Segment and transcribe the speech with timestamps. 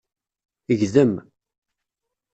[0.67, 1.13] Gdem.